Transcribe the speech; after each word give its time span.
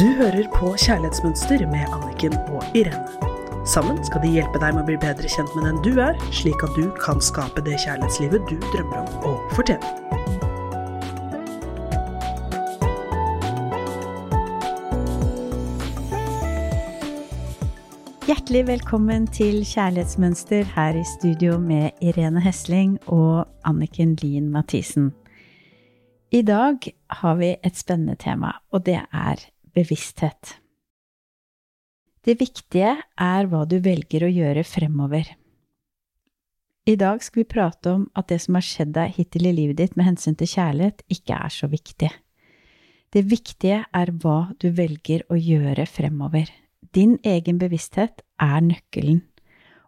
Du 0.00 0.06
hører 0.16 0.46
på 0.54 0.70
Kjærlighetsmønster 0.80 1.66
med 1.68 1.90
Anniken 1.92 2.32
og 2.48 2.62
Irene. 2.74 3.66
Sammen 3.68 3.98
skal 4.06 4.22
de 4.22 4.30
hjelpe 4.32 4.56
deg 4.62 4.72
med 4.72 4.80
å 4.80 4.86
bli 4.86 4.94
bedre 5.02 5.28
kjent 5.28 5.52
med 5.52 5.66
den 5.68 5.80
du 5.84 6.00
er, 6.00 6.16
slik 6.32 6.62
at 6.64 6.72
du 6.72 6.86
kan 7.02 7.20
skape 7.20 7.60
det 7.66 7.76
kjærlighetslivet 7.82 8.46
du 8.48 8.54
drømmer 8.70 9.02
om 9.02 9.26
å 9.28 9.34
fortjene. 9.52 9.84
Hjertelig 18.24 18.64
velkommen 18.72 19.28
til 19.36 19.60
Kjærlighetsmønster 19.68 20.64
her 20.78 20.96
i 20.96 21.04
studio 21.12 21.60
med 21.60 21.92
Irene 22.00 22.40
Hesling 22.48 22.96
og 23.04 23.44
Anniken 23.68 24.16
Lien 24.24 24.48
Mathisen. 24.48 25.12
I 26.32 26.40
dag 26.40 26.88
har 27.20 27.40
vi 27.44 27.58
et 27.60 27.76
spennende 27.76 28.16
tema, 28.16 28.56
og 28.72 28.88
det 28.88 29.02
er 29.04 29.50
bevissthet. 29.74 30.56
Det 32.20 32.36
viktige 32.40 32.96
er 33.00 33.46
hva 33.48 33.62
du 33.64 33.78
velger 33.80 34.26
å 34.26 34.32
gjøre 34.32 34.64
fremover. 34.68 35.28
I 36.88 36.96
dag 37.00 37.22
skal 37.22 37.42
vi 37.42 37.52
prate 37.52 37.92
om 37.92 38.06
at 38.18 38.28
det 38.32 38.40
som 38.42 38.56
har 38.56 38.64
skjedd 38.66 38.92
deg 38.96 39.14
hittil 39.16 39.46
i 39.48 39.54
livet 39.54 39.78
ditt 39.78 39.96
med 39.96 40.08
hensyn 40.08 40.36
til 40.36 40.50
kjærlighet, 40.50 41.04
ikke 41.12 41.36
er 41.36 41.52
så 41.54 41.68
viktig. 41.70 42.10
Det 43.10 43.22
viktige 43.26 43.84
er 43.84 44.12
hva 44.22 44.52
du 44.60 44.70
velger 44.74 45.24
å 45.30 45.38
gjøre 45.38 45.86
fremover. 45.88 46.50
Din 46.94 47.18
egen 47.26 47.58
bevissthet 47.60 48.24
er 48.42 48.60
nøkkelen, 48.64 49.22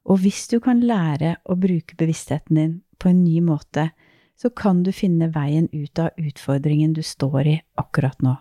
og 0.06 0.22
hvis 0.22 0.46
du 0.50 0.58
kan 0.62 0.82
lære 0.82 1.36
å 1.46 1.56
bruke 1.58 1.96
bevisstheten 1.98 2.58
din 2.58 2.72
på 2.98 3.10
en 3.10 3.22
ny 3.24 3.40
måte, 3.44 3.90
så 4.38 4.50
kan 4.50 4.82
du 4.82 4.90
finne 4.94 5.30
veien 5.34 5.68
ut 5.72 5.98
av 6.02 6.16
utfordringen 6.18 6.94
du 6.96 7.02
står 7.06 7.46
i 7.46 7.58
akkurat 7.78 8.18
nå. 8.22 8.34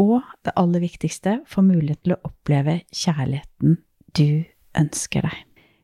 Og 0.00 0.24
det 0.46 0.56
aller 0.56 0.80
viktigste, 0.82 1.40
få 1.46 1.62
mulighet 1.66 2.02
til 2.06 2.16
å 2.16 2.22
oppleve 2.30 2.80
kjærligheten 2.94 3.78
du 4.16 4.44
ønsker 4.78 5.26
deg. 5.26 5.38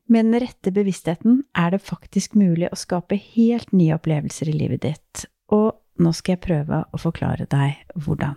Med 0.06 0.28
den 0.28 0.38
rette 0.38 0.70
bevisstheten 0.70 1.40
er 1.58 1.72
det 1.74 1.82
faktisk 1.82 2.36
mulig 2.38 2.70
å 2.70 2.78
skape 2.78 3.18
helt 3.34 3.72
nye 3.74 3.96
opplevelser 3.98 4.52
i 4.52 4.54
livet 4.54 4.84
ditt, 4.86 5.24
og 5.52 5.74
nå 5.98 6.12
skal 6.14 6.36
jeg 6.36 6.44
prøve 6.44 6.84
å 6.92 7.00
forklare 7.00 7.48
deg 7.50 7.80
hvordan. 8.04 8.36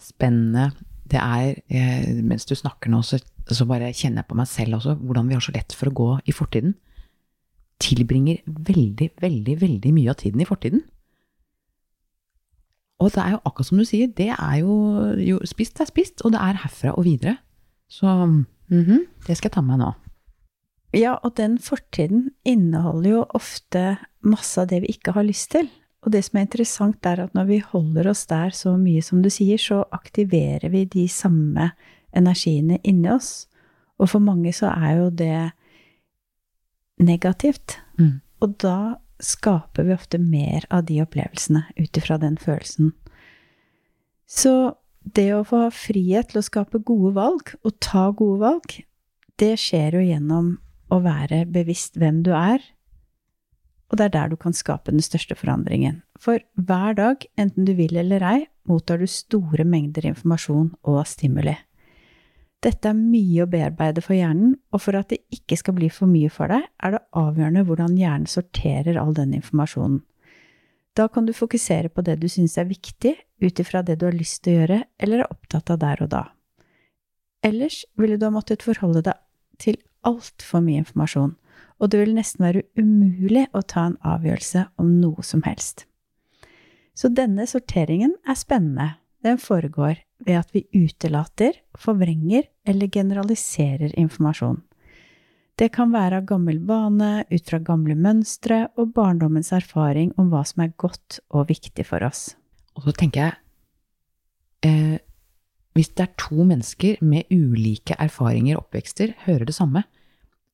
Spennende. 0.00 0.70
Det 1.10 1.18
er, 1.18 1.58
eh, 1.68 2.22
mens 2.22 2.46
du 2.46 2.54
snakker 2.54 2.90
nå, 2.90 3.02
så, 3.02 3.18
så 3.50 3.66
bare 3.66 3.90
kjenner 3.90 4.22
jeg 4.22 4.30
på 4.30 4.38
meg 4.38 4.48
selv 4.48 4.78
også, 4.78 4.94
hvordan 4.94 5.28
vi 5.28 5.36
har 5.36 5.42
så 5.44 5.52
lett 5.52 5.74
for 5.74 5.90
å 5.90 5.96
gå 6.00 6.08
i 6.30 6.32
fortiden. 6.32 6.76
Tilbringer 7.82 8.40
veldig, 8.46 9.10
veldig, 9.20 9.56
veldig 9.60 9.92
mye 9.96 10.12
av 10.12 10.20
tiden 10.22 10.40
i 10.40 10.48
fortiden. 10.48 10.84
Og 13.00 13.14
det 13.14 13.22
er 13.22 13.34
jo 13.34 13.40
akkurat 13.48 13.70
som 13.70 13.80
du 13.80 13.86
sier, 13.88 14.10
det 14.12 14.28
er 14.34 14.56
jo, 14.60 14.74
jo 15.16 15.40
Spist 15.48 15.80
er 15.80 15.88
spist, 15.88 16.20
og 16.24 16.34
det 16.34 16.40
er 16.40 16.60
herfra 16.62 16.92
og 16.92 17.04
videre. 17.04 17.36
Så 17.88 18.06
mm 18.26 18.46
-hmm, 18.70 19.00
det 19.26 19.36
skal 19.36 19.48
jeg 19.48 19.52
ta 19.52 19.60
med 19.60 19.78
meg 19.78 19.86
nå. 19.86 19.92
Ja, 20.94 21.14
og 21.22 21.36
den 21.36 21.58
fortiden 21.58 22.30
inneholder 22.44 23.10
jo 23.10 23.24
ofte 23.34 23.96
masse 24.22 24.60
av 24.60 24.68
det 24.68 24.80
vi 24.82 24.86
ikke 24.86 25.12
har 25.12 25.22
lyst 25.22 25.50
til. 25.50 25.68
Og 26.02 26.12
det 26.12 26.24
som 26.24 26.38
er 26.38 26.40
interessant, 26.40 27.06
er 27.06 27.20
at 27.20 27.34
når 27.34 27.44
vi 27.44 27.58
holder 27.58 28.08
oss 28.10 28.26
der 28.26 28.50
så 28.50 28.76
mye 28.76 29.02
som 29.02 29.22
du 29.22 29.30
sier, 29.30 29.58
så 29.58 29.84
aktiverer 29.92 30.70
vi 30.72 30.84
de 30.84 31.08
samme 31.08 31.70
energiene 32.16 32.78
inni 32.84 33.10
oss. 33.12 33.46
Og 33.98 34.08
for 34.08 34.18
mange 34.18 34.52
så 34.52 34.66
er 34.66 34.96
jo 34.96 35.10
det 35.10 35.50
negativt. 36.98 37.78
Mm. 37.98 38.20
Og 38.40 38.56
da 38.62 38.96
skaper 39.24 39.86
vi 39.86 39.94
ofte 39.94 40.18
mer 40.18 40.66
av 40.70 40.86
de 40.88 41.00
opplevelsene 41.04 41.64
ut 41.76 41.96
ifra 41.96 42.18
den 42.20 42.38
følelsen. 42.40 42.92
Så 44.30 44.74
det 45.02 45.30
å 45.34 45.44
få 45.46 45.64
ha 45.64 45.70
frihet 45.74 46.30
til 46.30 46.40
å 46.40 46.46
skape 46.46 46.82
gode 46.86 47.14
valg, 47.16 47.54
og 47.64 47.78
ta 47.82 48.10
gode 48.16 48.40
valg, 48.42 48.76
det 49.40 49.54
skjer 49.60 49.96
jo 49.96 50.04
gjennom 50.04 50.52
å 50.92 51.00
være 51.02 51.44
bevisst 51.50 51.96
hvem 52.00 52.22
du 52.26 52.32
er, 52.36 52.62
og 53.90 53.98
det 53.98 54.06
er 54.06 54.14
der 54.14 54.30
du 54.30 54.36
kan 54.38 54.54
skape 54.54 54.92
den 54.92 55.02
største 55.02 55.34
forandringen. 55.34 56.02
For 56.20 56.38
hver 56.54 56.94
dag, 56.94 57.24
enten 57.40 57.66
du 57.66 57.72
vil 57.74 57.96
eller 57.98 58.22
ei, 58.22 58.44
mottar 58.70 59.00
du 59.00 59.08
store 59.10 59.66
mengder 59.66 60.06
informasjon 60.06 60.70
og 60.86 61.00
stimuli. 61.10 61.56
Dette 62.60 62.90
er 62.90 62.96
mye 62.96 63.44
å 63.46 63.48
bearbeide 63.48 64.02
for 64.04 64.12
hjernen, 64.12 64.52
og 64.68 64.82
for 64.84 64.98
at 64.98 65.08
det 65.12 65.22
ikke 65.32 65.56
skal 65.56 65.78
bli 65.78 65.88
for 65.92 66.10
mye 66.10 66.28
for 66.32 66.52
deg, 66.52 66.66
er 66.84 66.96
det 66.96 67.06
avgjørende 67.16 67.64
hvordan 67.64 67.96
hjernen 67.96 68.28
sorterer 68.28 68.98
all 69.00 69.14
den 69.16 69.32
informasjonen. 69.38 70.02
Da 70.98 71.06
kan 71.08 71.24
du 71.24 71.32
fokusere 71.32 71.88
på 71.88 72.02
det 72.04 72.18
du 72.20 72.26
syns 72.28 72.58
er 72.58 72.68
viktig, 72.68 73.14
ut 73.40 73.62
ifra 73.62 73.80
det 73.86 73.96
du 74.00 74.08
har 74.08 74.16
lyst 74.16 74.42
til 74.44 74.52
å 74.52 74.58
gjøre 74.58 74.78
eller 75.00 75.22
er 75.22 75.32
opptatt 75.32 75.70
av 75.72 75.78
der 75.80 76.02
og 76.04 76.10
da. 76.12 76.24
Ellers 77.46 77.84
ville 77.96 78.18
du 78.20 78.26
ha 78.26 78.32
måttet 78.34 78.66
forholde 78.66 79.06
deg 79.06 79.16
til 79.62 79.78
altfor 80.04 80.60
mye 80.64 80.82
informasjon, 80.82 81.32
og 81.80 81.92
det 81.92 82.02
vil 82.02 82.12
nesten 82.16 82.44
være 82.44 82.66
umulig 82.76 83.46
å 83.56 83.62
ta 83.64 83.86
en 83.88 83.96
avgjørelse 84.04 84.66
om 84.82 84.92
noe 85.00 85.24
som 85.24 85.46
helst. 85.46 85.86
Så 86.92 87.08
denne 87.08 87.46
sorteringen 87.48 88.18
er 88.28 88.36
spennende. 88.36 88.98
Den 89.24 89.40
foregår 89.40 90.02
ved 90.26 90.40
at 90.40 90.50
vi 90.54 90.66
utelater, 90.74 91.56
forvrenger 91.78 92.48
eller 92.68 92.90
generaliserer 92.92 93.94
informasjon. 93.98 94.60
Det 95.60 95.68
kan 95.74 95.92
være 95.92 96.22
av 96.22 96.28
gammel 96.28 96.62
vane, 96.64 97.26
ut 97.28 97.50
fra 97.50 97.58
gamle 97.60 97.96
mønstre 97.98 98.62
og 98.80 98.94
barndommens 98.96 99.52
erfaring 99.52 100.14
om 100.20 100.30
hva 100.32 100.40
som 100.48 100.64
er 100.64 100.72
godt 100.80 101.18
og 101.36 101.50
viktig 101.50 101.84
for 101.84 102.06
oss. 102.06 102.30
Og 102.78 102.86
så 102.86 102.94
tenker 102.96 103.26
jeg 103.26 103.34
eh, 104.64 104.98
Hvis 105.76 105.92
det 105.92 106.06
er 106.06 106.14
to 106.20 106.46
mennesker 106.46 107.02
med 107.04 107.28
ulike 107.28 107.96
erfaringer 108.00 108.56
og 108.56 108.64
oppvekster 108.64 109.12
hører 109.26 109.44
det 109.50 109.56
samme, 109.56 109.84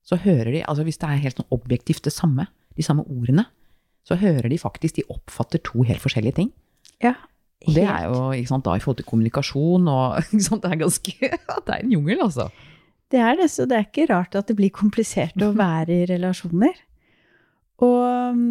så 0.02 0.18
hører 0.22 0.50
de 0.54 0.64
Altså 0.66 0.82
hvis 0.86 0.98
det 0.98 1.08
er 1.08 1.22
helt 1.22 1.38
sånn 1.38 1.54
objektivt 1.54 2.02
det 2.06 2.14
samme, 2.14 2.48
de 2.74 2.82
samme 2.82 3.06
ordene, 3.06 3.46
så 4.06 4.18
hører 4.18 4.50
de 4.50 4.58
faktisk 4.58 4.98
De 4.98 5.06
oppfatter 5.10 5.62
to 5.62 5.86
helt 5.86 6.02
forskjellige 6.02 6.38
ting. 6.40 6.52
Ja, 7.02 7.14
og 7.64 7.72
det 7.72 7.84
er 7.88 8.04
jo 8.04 8.18
ikke 8.36 8.50
sant, 8.50 8.66
da 8.66 8.76
i 8.76 8.82
forhold 8.82 8.98
til 9.00 9.08
kommunikasjon 9.08 9.88
og 9.88 10.18
sant, 10.46 10.62
Det 10.62 10.72
er 10.72 10.80
ganske 10.84 11.14
Det 11.66 11.72
er 11.72 11.78
en 11.80 11.94
jungel, 11.96 12.20
altså. 12.28 12.50
Det 13.10 13.20
er 13.22 13.36
det, 13.38 13.48
så 13.52 13.66
det 13.68 13.78
er 13.78 13.86
ikke 13.86 14.08
rart 14.10 14.36
at 14.38 14.50
det 14.50 14.58
blir 14.58 14.74
komplisert 14.74 15.42
å 15.42 15.52
være 15.64 16.02
i 16.02 16.08
relasjoner. 16.10 16.78
Og 17.84 18.32
um, 18.32 18.46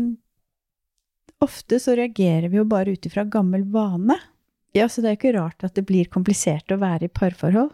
ofte 1.44 1.80
så 1.82 1.96
reagerer 1.98 2.50
vi 2.52 2.62
jo 2.62 2.68
bare 2.70 2.96
ut 2.96 3.08
ifra 3.08 3.26
gammel 3.28 3.66
vane. 3.74 4.18
Ja, 4.76 4.90
så 4.92 5.02
det 5.02 5.12
er 5.12 5.20
ikke 5.20 5.36
rart 5.38 5.64
at 5.64 5.78
det 5.78 5.86
blir 5.88 6.10
komplisert 6.12 6.72
å 6.74 6.82
være 6.82 7.08
i 7.08 7.14
parforhold. 7.14 7.72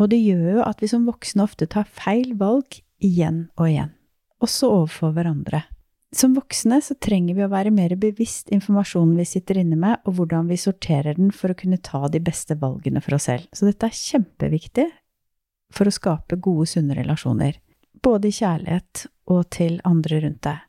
Og 0.00 0.08
det 0.10 0.20
gjør 0.22 0.56
jo 0.56 0.62
at 0.64 0.80
vi 0.82 0.88
som 0.90 1.04
voksne 1.08 1.44
ofte 1.44 1.68
tar 1.70 1.88
feil 1.88 2.32
valg 2.40 2.80
igjen 3.04 3.48
og 3.58 3.68
igjen, 3.68 3.92
også 4.44 4.70
overfor 4.80 5.12
hverandre. 5.16 5.64
Som 6.12 6.34
voksne 6.34 6.80
så 6.82 6.96
trenger 6.98 7.36
vi 7.38 7.44
å 7.46 7.52
være 7.52 7.70
mer 7.70 7.92
bevisst 8.00 8.48
informasjonen 8.50 9.14
vi 9.20 9.28
sitter 9.30 9.60
inne 9.60 9.76
med, 9.78 10.00
og 10.02 10.16
hvordan 10.18 10.48
vi 10.50 10.58
sorterer 10.58 11.14
den 11.14 11.30
for 11.30 11.52
å 11.52 11.58
kunne 11.58 11.78
ta 11.78 12.08
de 12.10 12.18
beste 12.24 12.56
valgene 12.58 13.02
for 13.04 13.14
oss 13.14 13.28
selv. 13.28 13.46
Så 13.54 13.68
dette 13.68 13.86
er 13.86 13.94
kjempeviktig 13.94 14.88
for 15.70 15.86
å 15.86 15.94
skape 15.94 16.40
gode, 16.42 16.66
sunne 16.66 16.98
relasjoner. 16.98 17.60
Både 18.02 18.30
i 18.30 18.34
kjærlighet 18.34 19.06
og 19.30 19.44
til 19.54 19.78
andre 19.86 20.18
rundt 20.24 20.42
deg. 20.48 20.66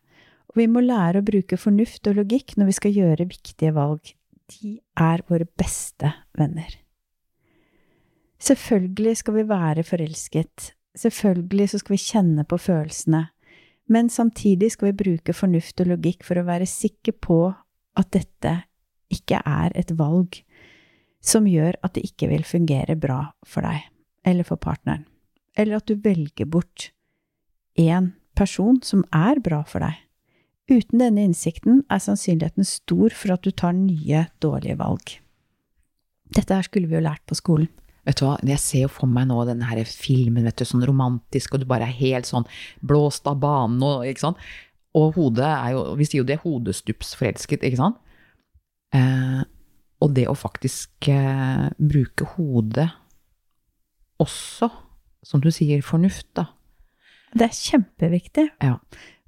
Og 0.52 0.62
vi 0.62 0.68
må 0.69 0.84
lære 0.85 1.24
å 1.24 1.25
bruke 1.25 1.58
fornuft 1.58 2.06
og 2.12 2.19
logikk 2.19 2.53
når 2.59 2.69
vi 2.69 2.78
skal 2.78 2.97
gjøre 3.00 3.29
viktige 3.31 3.73
valg. 3.73 4.13
De 4.52 4.78
er 5.00 5.25
våre 5.31 5.47
beste 5.58 6.12
venner. 6.38 6.75
Selvfølgelig 8.41 9.18
skal 9.23 9.40
vi 9.40 9.50
være 9.50 9.85
forelsket. 9.88 10.73
Selvfølgelig 10.97 11.72
så 11.72 11.81
skal 11.81 11.96
vi 11.96 12.03
kjenne 12.03 12.46
på 12.46 12.59
følelsene 12.62 13.29
men 13.91 14.09
samtidig 14.09 14.72
skal 14.73 14.91
vi 14.91 14.99
bruke 15.03 15.35
fornuft 15.35 15.82
og 15.84 15.91
logikk 15.91 16.23
for 16.28 16.40
å 16.40 16.47
være 16.47 16.70
sikre 16.70 17.14
på 17.14 17.41
at 17.99 18.11
dette 18.16 18.55
ikke 19.11 19.41
er 19.43 19.76
et 19.76 19.91
valg 19.99 20.40
som 21.22 21.49
gjør 21.49 21.76
at 21.84 21.97
det 21.97 22.05
ikke 22.08 22.32
vil 22.32 22.46
fungere 22.47 22.96
bra 22.97 23.26
for 23.46 23.67
deg 23.67 23.84
eller 24.28 24.47
for 24.47 24.61
partneren, 24.61 25.03
eller 25.58 25.79
at 25.82 25.90
du 25.90 25.97
velger 25.99 26.47
bort 26.49 26.91
én 27.79 28.14
person 28.38 28.79
som 28.85 29.03
er 29.14 29.41
bra 29.43 29.61
for 29.67 29.84
deg. 29.84 29.97
Uten 30.72 31.02
denne 31.02 31.26
innsikten 31.28 31.82
er 31.91 31.99
sannsynligheten 31.99 32.67
stor 32.67 33.11
for 33.17 33.35
at 33.35 33.43
du 33.43 33.52
tar 33.52 33.73
nye, 33.76 34.28
dårlige 34.40 34.78
valg. 34.79 35.17
Dette 36.32 36.55
her 36.55 36.64
skulle 36.64 36.88
vi 36.88 36.96
jo 36.96 37.03
lært 37.03 37.26
på 37.28 37.35
skolen. 37.35 37.67
Vet 38.08 38.18
du 38.18 38.26
hva, 38.26 38.38
Jeg 38.42 38.62
ser 38.62 38.86
jo 38.86 38.92
for 38.92 39.09
meg 39.09 39.28
nå 39.30 39.44
denne 39.46 39.68
her 39.70 39.82
filmen, 39.86 40.46
vet 40.48 40.58
du, 40.58 40.66
sånn 40.66 40.86
romantisk, 40.88 41.53
og 41.53 41.62
du 41.62 41.70
bare 41.70 41.86
er 41.86 42.00
helt 42.00 42.30
sånn 42.30 42.48
blåst 42.82 43.28
av 43.30 43.40
banen 43.44 43.84
og 43.86 44.08
ikke 44.09 44.26
sant. 44.26 44.46
Og 44.98 45.16
hodet 45.16 45.48
er 45.48 45.76
jo 45.76 45.84
Vi 46.00 46.08
sier 46.08 46.24
jo 46.24 46.28
det 46.28 46.40
er 46.40 46.46
hodestupsforelsket, 46.46 47.64
ikke 47.68 47.80
sant? 47.80 48.02
Eh, 48.96 49.44
og 50.02 50.16
det 50.18 50.26
å 50.28 50.36
faktisk 50.36 51.08
eh, 51.14 51.70
bruke 51.78 52.26
hodet 52.36 52.90
også, 54.22 54.70
som 55.26 55.42
du 55.42 55.50
sier, 55.53 55.82
fornuft, 55.86 56.28
da. 56.38 56.50
Det 57.34 57.48
er 57.48 57.56
kjempeviktig. 57.56 58.48
Ja. 58.62 58.76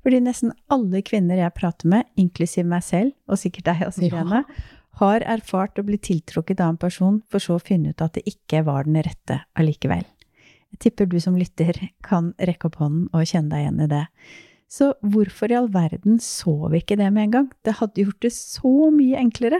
Fordi 0.04 0.20
nesten 0.26 0.52
alle 0.74 1.02
kvinner 1.06 1.40
jeg 1.40 1.56
prater 1.56 1.90
med, 1.90 2.10
inklusiv 2.20 2.68
meg 2.70 2.84
selv, 2.86 3.14
og 3.30 3.40
sikkert 3.40 3.70
deg 3.70 3.86
også, 3.88 4.04
Irene, 4.10 4.44
ja. 4.44 4.66
Har 5.02 5.26
erfart 5.26 5.80
å 5.82 5.86
bli 5.88 5.98
tiltrukket 5.98 6.62
av 6.62 6.76
en 6.76 6.82
person, 6.82 7.22
for 7.30 7.42
så 7.42 7.58
å 7.58 7.64
finne 7.64 7.94
ut 7.94 8.02
at 8.04 8.14
det 8.18 8.28
ikke 8.30 8.62
var 8.68 8.86
den 8.86 9.02
rette 9.02 9.40
allikevel. 9.58 10.06
Jeg 10.74 10.82
tipper 10.86 11.10
du 11.10 11.20
som 11.22 11.38
lytter 11.38 11.78
kan 12.06 12.32
rekke 12.38 12.70
opp 12.70 12.80
hånden 12.82 13.10
og 13.14 13.26
kjenne 13.30 13.54
deg 13.54 13.66
igjen 13.66 13.84
i 13.86 13.92
det. 13.92 14.06
Så 14.74 14.94
hvorfor 15.06 15.52
i 15.52 15.58
all 15.58 15.70
verden 15.74 16.18
så 16.22 16.54
vi 16.72 16.82
ikke 16.82 16.98
det 16.98 17.12
med 17.14 17.28
en 17.28 17.36
gang? 17.36 17.50
Det 17.66 17.78
hadde 17.78 18.06
gjort 18.06 18.26
det 18.26 18.34
så 18.34 18.90
mye 18.94 19.20
enklere. 19.22 19.60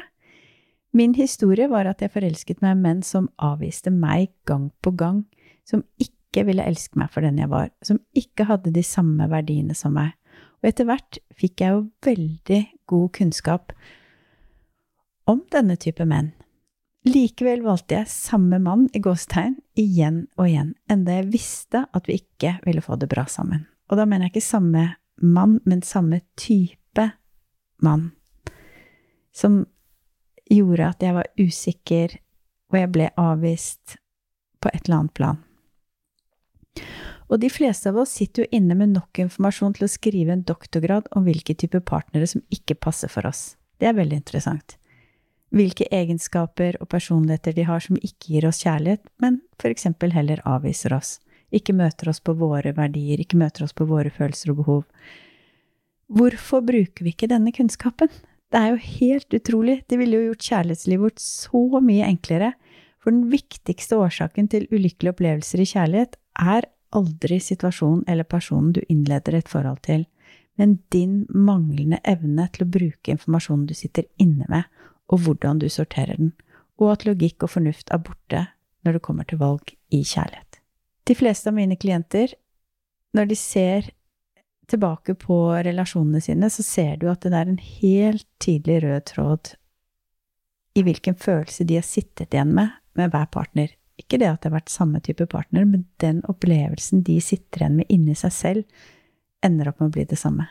Min 0.94 1.14
historie 1.18 1.68
var 1.70 1.90
at 1.90 2.02
jeg 2.02 2.14
forelsket 2.14 2.62
meg 2.62 2.78
i 2.78 2.82
menn 2.82 3.02
som 3.06 3.30
avviste 3.42 3.94
meg 3.94 4.32
gang 4.50 4.72
på 4.86 4.94
gang, 4.98 5.24
som 5.66 5.82
ikke 6.02 6.46
ville 6.46 6.66
elske 6.66 6.98
meg 6.98 7.14
for 7.14 7.26
den 7.26 7.38
jeg 7.42 7.50
var, 7.50 7.70
som 7.86 8.02
ikke 8.18 8.46
hadde 8.50 8.74
de 8.74 8.86
samme 8.86 9.26
verdiene 9.30 9.78
som 9.78 9.94
meg. 9.98 10.14
Og 10.62 10.70
etter 10.70 10.90
hvert 10.90 11.22
fikk 11.38 11.62
jeg 11.62 11.76
jo 11.76 11.84
veldig 12.06 12.62
god 12.90 13.10
kunnskap 13.18 13.74
om 15.30 15.44
denne 15.52 15.78
type 15.80 16.06
menn. 16.08 16.32
Likevel 17.04 17.66
valgte 17.66 17.98
jeg 17.98 18.12
samme 18.12 18.62
mann 18.64 18.86
i 18.96 19.02
gåstegn 19.04 19.58
igjen 19.80 20.24
og 20.38 20.48
igjen, 20.48 20.72
enda 20.92 21.18
jeg 21.18 21.32
visste 21.34 21.84
at 21.92 22.08
vi 22.08 22.22
ikke 22.22 22.58
ville 22.64 22.84
få 22.84 22.96
det 23.00 23.10
bra 23.12 23.26
sammen. 23.28 23.66
Og 23.92 24.00
da 24.00 24.06
mener 24.08 24.30
jeg 24.30 24.38
ikke 24.38 24.46
samme 24.46 24.84
mann, 25.20 25.58
men 25.68 25.84
samme 25.84 26.22
type 26.40 27.10
mann, 27.84 28.12
som 29.36 29.66
gjorde 30.48 30.88
at 30.94 31.04
jeg 31.04 31.18
var 31.18 31.28
usikker, 31.40 32.16
og 32.72 32.80
jeg 32.80 32.92
ble 32.96 33.10
avvist 33.20 33.98
på 34.64 34.72
et 34.72 34.86
eller 34.86 35.02
annet 35.02 35.18
plan. 35.18 35.42
Og 37.32 37.40
de 37.42 37.50
fleste 37.52 37.90
av 37.90 38.00
oss 38.00 38.14
sitter 38.16 38.44
jo 38.44 38.56
inne 38.60 38.76
med 38.78 38.94
nok 38.94 39.20
informasjon 39.24 39.76
til 39.78 39.88
å 39.88 39.92
skrive 39.92 40.36
en 40.36 40.46
doktorgrad 40.48 41.10
om 41.18 41.28
hvilke 41.28 41.56
type 41.58 41.82
partnere 41.88 42.28
som 42.30 42.44
ikke 42.54 42.78
passer 42.80 43.12
for 43.12 43.28
oss. 43.28 43.56
Det 43.80 43.90
er 43.90 43.98
veldig 43.98 44.20
interessant. 44.22 44.78
Hvilke 45.54 45.86
egenskaper 45.94 46.80
og 46.82 46.90
personligheter 46.90 47.54
de 47.54 47.66
har 47.68 47.84
som 47.84 48.00
ikke 48.00 48.34
gir 48.34 48.48
oss 48.50 48.64
kjærlighet, 48.66 49.04
men 49.22 49.42
eksempel 49.70 50.14
heller 50.16 50.42
avviser 50.50 50.96
oss. 50.96 51.20
Ikke 51.54 51.76
møter 51.78 52.10
oss 52.10 52.20
på 52.20 52.34
våre 52.34 52.74
verdier, 52.74 53.22
ikke 53.22 53.38
møter 53.38 53.68
oss 53.68 53.76
på 53.78 53.86
våre 53.86 54.10
følelser 54.10 54.54
og 54.54 54.64
behov. 54.64 54.84
Hvorfor 56.10 56.64
bruker 56.66 57.06
vi 57.06 57.14
ikke 57.14 57.30
denne 57.30 57.54
kunnskapen? 57.54 58.10
Det 58.54 58.60
er 58.60 58.74
jo 58.74 58.82
helt 59.00 59.34
utrolig. 59.34 59.80
Det 59.90 59.98
ville 59.98 60.18
jo 60.18 60.32
gjort 60.32 60.48
kjærlighetslivet 60.50 61.04
vårt 61.06 61.22
så 61.22 61.82
mye 61.82 62.10
enklere. 62.10 62.54
For 63.02 63.14
den 63.14 63.30
viktigste 63.30 63.98
årsaken 63.98 64.50
til 64.50 64.68
ulykkelige 64.72 65.14
opplevelser 65.14 65.62
i 65.62 65.70
kjærlighet 65.70 66.18
er 66.42 66.68
aldri 66.94 67.40
situasjonen 67.42 68.06
eller 68.08 68.28
personen 68.30 68.74
du 68.76 68.82
innleder 68.88 69.40
et 69.40 69.50
forhold 69.50 69.82
til, 69.86 70.06
men 70.62 70.78
din 70.94 71.24
manglende 71.34 72.00
evne 72.06 72.46
til 72.54 72.66
å 72.66 72.72
bruke 72.76 73.14
informasjonen 73.16 73.66
du 73.70 73.74
sitter 73.78 74.06
inne 74.22 74.46
med, 74.52 74.70
og 75.14 75.24
hvordan 75.26 75.62
du 75.62 75.70
sorterer 75.70 76.18
den, 76.18 76.34
og 76.82 76.96
at 76.96 77.06
logikk 77.08 77.46
og 77.46 77.54
fornuft 77.56 77.92
er 77.94 78.02
borte 78.02 78.48
når 78.84 78.98
det 78.98 79.06
kommer 79.06 79.28
til 79.30 79.40
valg 79.42 79.76
i 79.94 80.02
kjærlighet. 80.02 80.60
De 81.08 81.16
fleste 81.16 81.52
av 81.52 81.58
mine 81.58 81.78
klienter, 81.80 82.34
når 83.14 83.30
de 83.30 83.38
ser 83.38 83.92
tilbake 84.72 85.14
på 85.20 85.38
relasjonene 85.68 86.22
sine, 86.24 86.50
så 86.50 86.64
ser 86.66 86.96
du 86.98 87.10
at 87.12 87.26
det 87.26 87.36
er 87.36 87.52
en 87.52 87.60
helt 87.62 88.26
tydelig 88.42 88.80
rød 88.86 89.06
tråd 89.12 89.54
i 90.74 90.82
hvilken 90.82 91.16
følelse 91.20 91.68
de 91.70 91.78
har 91.78 91.86
sittet 91.86 92.34
igjen 92.34 92.56
med 92.56 92.74
med 92.98 93.14
hver 93.14 93.30
partner. 93.34 93.72
Ikke 93.98 94.20
det 94.22 94.30
at 94.30 94.42
det 94.42 94.50
har 94.50 94.60
vært 94.60 94.74
samme 94.74 95.02
type 95.06 95.26
partner, 95.30 95.66
men 95.66 95.86
den 96.02 96.22
opplevelsen 96.30 97.04
de 97.06 97.20
sitter 97.22 97.64
igjen 97.64 97.80
med 97.82 97.94
inni 97.94 98.16
seg 98.18 98.34
selv, 98.34 98.84
ender 99.46 99.70
opp 99.70 99.82
med 99.82 99.92
å 99.92 99.96
bli 99.98 100.06
det 100.10 100.20
samme. 100.20 100.48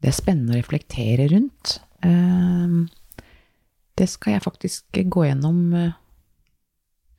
Det 0.00 0.10
er 0.10 0.16
spennende 0.16 0.56
å 0.56 0.60
reflektere 0.60 1.28
rundt. 1.32 1.78
Ehm, 2.06 2.88
Det 4.00 4.08
skal 4.08 4.32
jeg 4.32 4.42
faktisk 4.46 4.96
gå 5.12 5.26
gjennom 5.26 5.74
eh, 5.76 5.92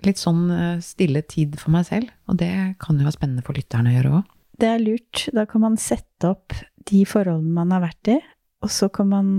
litt 0.08 0.18
sånn 0.18 0.50
eh, 0.50 0.80
stille 0.82 1.22
tid 1.22 1.60
for 1.62 1.70
meg 1.76 1.86
selv, 1.86 2.10
og 2.26 2.40
det 2.42 2.50
kan 2.82 2.98
jo 2.98 3.06
være 3.06 3.18
spennende 3.20 3.46
for 3.46 3.54
lytterne 3.54 3.92
å 3.92 3.98
gjøre 4.00 4.14
òg. 4.18 4.32
Det 4.58 4.70
er 4.70 4.82
lurt. 4.82 5.28
Da 5.34 5.46
kan 5.46 5.62
man 5.62 5.78
sette 5.78 6.32
opp 6.32 6.56
de 6.90 7.04
forholdene 7.06 7.54
man 7.54 7.74
har 7.76 7.84
vært 7.86 8.14
i, 8.16 8.18
og 8.66 8.74
så 8.74 8.90
kan 8.94 9.12
man 9.12 9.30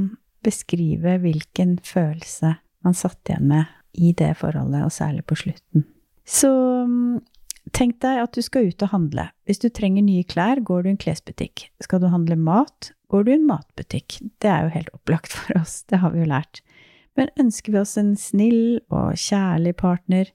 beskrive 0.42 1.18
hvilken 1.22 1.76
følelse 1.86 2.56
man 2.82 2.94
satt 2.98 3.30
igjen 3.30 3.50
med 3.50 3.66
i 3.92 4.14
det 4.16 4.32
forholdet, 4.38 4.86
og 4.86 4.94
særlig 4.94 5.26
på 5.26 5.36
slutten. 5.42 5.84
Så 6.26 6.48
mm, 6.86 7.20
tenk 7.76 7.98
deg 8.02 8.22
at 8.22 8.34
du 8.34 8.42
skal 8.42 8.70
ut 8.70 8.82
og 8.86 8.94
handle. 8.94 9.28
Hvis 9.46 9.62
du 9.62 9.68
trenger 9.68 10.06
nye 10.06 10.24
klær, 10.26 10.62
går 10.62 10.82
du 10.82 10.90
i 10.90 10.94
en 10.94 11.02
klesbutikk. 11.02 11.68
Skal 11.82 12.02
du 12.02 12.08
handle 12.10 12.38
mat, 12.38 12.92
går 13.12 13.26
du 13.26 13.32
i 13.32 13.36
en 13.38 13.48
matbutikk. 13.48 14.18
Det 14.40 14.48
er 14.48 14.66
jo 14.66 14.74
helt 14.76 14.94
opplagt 14.96 15.34
for 15.36 15.60
oss, 15.60 15.82
det 15.90 16.00
har 16.02 16.14
vi 16.14 16.22
jo 16.24 16.30
lært. 16.32 16.62
Men 17.18 17.28
ønsker 17.40 17.74
vi 17.74 17.82
oss 17.82 17.98
en 18.00 18.14
snill 18.16 18.80
og 18.88 19.18
kjærlig 19.20 19.76
partner, 19.80 20.32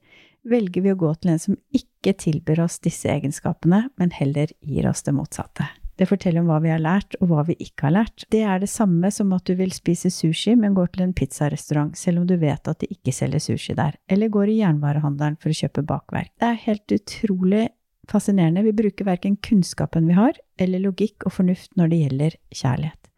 velger 0.48 0.86
vi 0.86 0.94
å 0.94 1.00
gå 1.00 1.10
til 1.18 1.34
en 1.34 1.42
som 1.42 1.58
ikke 1.76 2.14
tilbyr 2.22 2.62
oss 2.68 2.78
disse 2.84 3.10
egenskapene, 3.12 3.88
men 3.98 4.14
heller 4.16 4.54
gir 4.62 4.88
oss 4.90 5.04
det 5.04 5.16
motsatte. 5.18 5.68
Det 5.98 6.06
forteller 6.06 6.44
om 6.44 6.52
hva 6.52 6.60
vi 6.62 6.70
har 6.70 6.82
lært, 6.82 7.18
og 7.18 7.32
hva 7.32 7.44
vi 7.48 7.56
ikke 7.64 7.88
har 7.88 7.96
lært. 7.96 8.28
Det 8.30 8.44
er 8.46 8.62
det 8.62 8.70
samme 8.70 9.10
som 9.14 9.32
at 9.34 9.50
du 9.50 9.56
vil 9.58 9.74
spise 9.74 10.12
sushi, 10.14 10.54
men 10.54 10.76
går 10.78 10.92
til 10.94 11.08
en 11.08 11.16
pizzarestaurant, 11.18 11.98
selv 11.98 12.22
om 12.22 12.28
du 12.30 12.36
vet 12.38 12.70
at 12.70 12.84
de 12.84 12.92
ikke 12.94 13.16
selger 13.16 13.42
sushi 13.42 13.74
der, 13.78 13.98
eller 14.06 14.30
går 14.30 14.54
i 14.54 14.60
jernvarehandelen 14.60 15.40
for 15.42 15.50
å 15.50 15.58
kjøpe 15.58 15.86
bakverk. 15.90 16.30
Det 16.38 16.52
er 16.52 16.64
helt 16.68 16.98
utrolig 17.00 17.64
fascinerende. 18.12 18.64
Vi 18.66 18.76
bruker 18.76 19.08
verken 19.08 19.38
kunnskapen 19.44 20.08
vi 20.10 20.16
har, 20.18 20.38
eller 20.60 20.84
logikk 20.84 21.26
og 21.28 21.34
fornuft 21.38 21.74
når 21.80 21.92
det 21.92 22.02
gjelder 22.04 22.38
kjærlighet. 22.56 23.10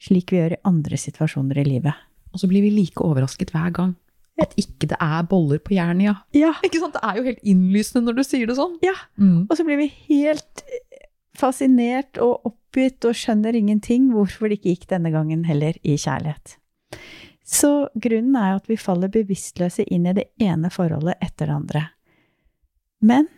Slik 0.00 0.32
vi 0.32 0.40
gjør 0.40 0.54
i 0.56 0.62
andre 0.70 0.96
situasjoner 1.00 1.60
i 1.60 1.66
livet. 1.66 2.06
Og 2.32 2.40
så 2.40 2.48
blir 2.48 2.62
vi 2.64 2.70
like 2.72 3.02
overrasket 3.04 3.52
hver 3.52 3.72
gang. 3.76 3.96
At 4.40 4.54
ikke 4.56 4.88
det 4.88 4.96
er 5.04 5.26
boller 5.28 5.58
på 5.60 5.74
Jernia. 5.76 6.14
Ja, 6.32 6.54
Ikke 6.64 6.80
sant? 6.80 6.94
Det 6.96 7.02
er 7.04 7.18
jo 7.18 7.26
helt 7.26 7.42
innlysende 7.44 8.06
når 8.06 8.16
du 8.16 8.24
sier 8.24 8.48
det 8.48 8.56
sånn. 8.56 8.78
ja. 8.80 8.94
Mm. 9.20 9.44
Og 9.50 9.56
så 9.58 9.66
blir 9.66 9.76
vi 9.82 9.90
helt 10.08 10.62
fascinert 11.36 12.16
og 12.20 12.46
oppgitt 12.48 13.04
og 13.08 13.16
skjønner 13.16 13.56
ingenting 13.56 14.08
hvorfor 14.14 14.48
det 14.48 14.60
ikke 14.60 14.72
gikk 14.74 14.88
denne 14.94 15.12
gangen 15.12 15.44
heller 15.48 15.76
i 15.82 15.96
kjærlighet. 16.00 16.56
Så 17.44 17.90
grunnen 17.98 18.36
er 18.38 18.56
at 18.56 18.68
vi 18.70 18.78
faller 18.78 19.10
bevisstløse 19.12 19.84
inn 19.90 20.06
i 20.06 20.14
det 20.16 20.28
ene 20.40 20.70
forholdet 20.72 21.18
etter 21.20 21.50
det 21.50 21.56
andre. 21.56 21.84
Men 23.02 23.28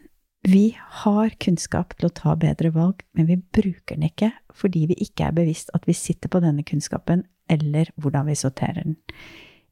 vi 0.42 0.72
har 1.02 1.30
kunnskap 1.38 1.94
til 1.94 2.08
å 2.08 2.14
ta 2.14 2.34
bedre 2.34 2.72
valg, 2.74 3.04
men 3.14 3.28
vi 3.28 3.38
bruker 3.38 3.94
den 3.94 4.08
ikke 4.08 4.32
fordi 4.52 4.88
vi 4.90 4.96
ikke 5.04 5.28
er 5.28 5.36
bevisst 5.36 5.70
at 5.76 5.86
vi 5.86 5.94
sitter 5.96 6.32
på 6.32 6.42
denne 6.42 6.64
kunnskapen, 6.66 7.24
eller 7.50 7.88
hvordan 8.00 8.26
vi 8.26 8.36
sorterer 8.38 8.82
den. 8.82 8.98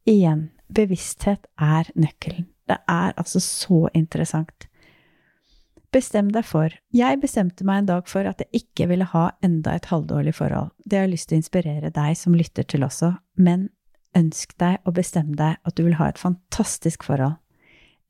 Igjen, 0.08 0.48
bevissthet 0.70 1.48
er 1.60 1.90
nøkkelen. 1.98 2.46
Det 2.70 2.78
er 2.88 3.16
altså 3.18 3.42
så 3.42 3.88
interessant. 3.98 4.70
Bestem 5.90 6.30
deg 6.30 6.46
for. 6.46 6.70
Jeg 6.94 7.18
bestemte 7.18 7.66
meg 7.66 7.82
en 7.82 7.90
dag 7.90 8.06
for 8.06 8.26
at 8.30 8.38
jeg 8.44 8.62
ikke 8.62 8.86
ville 8.92 9.08
ha 9.10 9.26
enda 9.42 9.74
et 9.74 9.90
halvdårlig 9.90 10.36
forhold. 10.38 10.70
Det 10.86 11.00
har 11.00 11.08
jeg 11.08 11.16
lyst 11.16 11.30
til 11.30 11.40
å 11.40 11.42
inspirere 11.42 11.90
deg 11.94 12.18
som 12.18 12.36
lytter 12.38 12.68
til 12.70 12.86
også, 12.86 13.16
men 13.42 13.68
ønsk 14.16 14.54
deg 14.62 14.78
og 14.86 14.94
bestem 15.00 15.34
deg 15.38 15.58
at 15.66 15.74
du 15.74 15.82
vil 15.82 15.98
ha 15.98 16.12
et 16.12 16.20
fantastisk 16.22 17.02
forhold. 17.10 17.40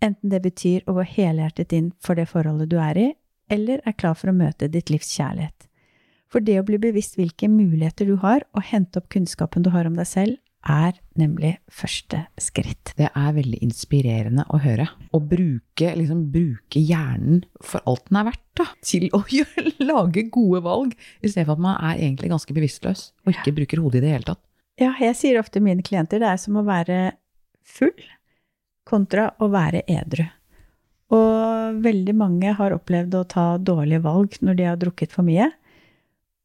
Enten 0.01 0.33
det 0.33 0.41
betyr 0.45 0.87
å 0.89 0.97
gå 0.97 1.05
helhjertet 1.05 1.75
inn 1.77 1.91
for 2.01 2.17
det 2.17 2.29
forholdet 2.31 2.71
du 2.73 2.79
er 2.81 2.99
i, 2.99 3.09
eller 3.53 3.83
er 3.85 3.97
klar 3.99 4.17
for 4.17 4.33
å 4.33 4.37
møte 4.37 4.71
ditt 4.73 4.93
livs 4.93 5.11
kjærlighet. 5.17 5.67
For 6.31 6.45
det 6.45 6.61
å 6.61 6.67
bli 6.67 6.79
bevisst 6.81 7.19
hvilke 7.19 7.51
muligheter 7.51 8.07
du 8.09 8.15
har, 8.23 8.47
og 8.55 8.65
hente 8.71 9.01
opp 9.01 9.11
kunnskapen 9.13 9.67
du 9.67 9.73
har 9.75 9.89
om 9.89 9.99
deg 9.99 10.09
selv, 10.09 10.39
er 10.61 10.99
nemlig 11.17 11.55
første 11.73 12.21
skritt. 12.41 12.93
Det 12.99 13.09
er 13.09 13.31
veldig 13.37 13.63
inspirerende 13.65 14.45
å 14.53 14.61
høre. 14.61 14.87
Å 15.17 15.21
bruke, 15.21 15.95
liksom, 15.97 16.27
bruke 16.33 16.83
hjernen 16.85 17.43
for 17.65 17.83
alt 17.89 18.07
den 18.11 18.21
er 18.21 18.29
verdt, 18.29 18.45
da, 18.61 18.69
til 18.85 19.09
å 19.17 19.23
gjøre, 19.39 19.75
lage 19.83 20.27
gode 20.33 20.63
valg, 20.65 20.95
i 21.21 21.33
stedet 21.33 21.49
for 21.49 21.57
at 21.57 21.65
man 21.67 21.81
er 21.91 22.05
egentlig 22.05 22.33
ganske 22.33 22.57
bevisstløs 22.57 23.11
og 23.25 23.35
ikke 23.35 23.57
bruker 23.57 23.83
hodet 23.83 24.03
i 24.03 24.07
det 24.07 24.15
hele 24.15 24.31
tatt. 24.33 24.43
Ja, 24.81 24.95
jeg 24.97 25.17
sier 25.19 25.41
ofte 25.41 25.61
mine 25.61 25.85
klienter 25.85 26.23
det 26.23 26.29
er 26.31 26.41
som 26.41 26.57
å 26.57 26.65
være 26.65 27.11
full 27.69 27.97
kontra 28.91 29.31
å 29.39 29.49
være 29.53 29.85
edru. 29.91 30.27
Og 31.15 31.81
veldig 31.83 32.15
mange 32.19 32.53
har 32.59 32.75
opplevd 32.77 33.17
å 33.19 33.27
ta 33.31 33.47
dårlige 33.59 34.05
valg 34.05 34.37
når 34.45 34.59
de 34.59 34.69
har 34.69 34.79
drukket 34.79 35.15
for 35.15 35.27
mye, 35.27 35.51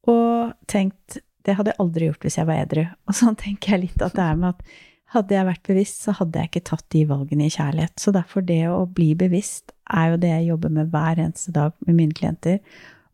og 0.06 0.54
tenkt 0.70 1.20
det 1.46 1.54
hadde 1.54 1.72
jeg 1.72 1.82
aldri 1.82 2.08
gjort 2.08 2.26
hvis 2.26 2.38
jeg 2.40 2.48
var 2.48 2.60
edru. 2.64 2.84
Og 3.06 3.16
sånn 3.18 3.38
tenker 3.44 3.76
jeg 3.76 3.86
litt 3.86 4.04
at 4.04 4.16
det 4.18 4.26
er 4.26 4.38
med 4.40 4.54
at 4.54 4.76
hadde 5.14 5.36
jeg 5.36 5.46
vært 5.46 5.68
bevisst, 5.68 6.00
så 6.02 6.16
hadde 6.18 6.40
jeg 6.40 6.50
ikke 6.50 6.64
tatt 6.72 6.86
de 6.90 7.04
valgene 7.06 7.46
i 7.46 7.52
kjærlighet. 7.54 7.94
Så 8.02 8.12
derfor 8.14 8.42
det 8.42 8.64
å 8.72 8.82
bli 8.90 9.12
bevisst 9.18 9.70
er 9.86 10.12
jo 10.12 10.18
det 10.22 10.32
jeg 10.32 10.48
jobber 10.48 10.72
med 10.80 10.90
hver 10.90 11.20
eneste 11.22 11.54
dag 11.54 11.76
med 11.86 11.98
mine 12.00 12.16
klienter, 12.16 12.58